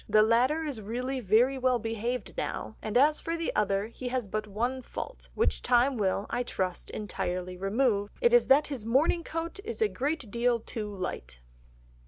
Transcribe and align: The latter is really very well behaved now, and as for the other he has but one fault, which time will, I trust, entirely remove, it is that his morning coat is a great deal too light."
The 0.09 0.23
latter 0.23 0.63
is 0.63 0.81
really 0.81 1.19
very 1.19 1.59
well 1.59 1.77
behaved 1.77 2.33
now, 2.35 2.75
and 2.81 2.97
as 2.97 3.21
for 3.21 3.37
the 3.37 3.55
other 3.55 3.85
he 3.85 4.07
has 4.07 4.27
but 4.27 4.47
one 4.47 4.81
fault, 4.81 5.29
which 5.35 5.61
time 5.61 5.95
will, 5.95 6.25
I 6.31 6.41
trust, 6.41 6.89
entirely 6.89 7.55
remove, 7.55 8.09
it 8.19 8.33
is 8.33 8.47
that 8.47 8.65
his 8.65 8.83
morning 8.83 9.23
coat 9.23 9.59
is 9.63 9.79
a 9.79 9.87
great 9.87 10.31
deal 10.31 10.59
too 10.59 10.91
light." 10.91 11.37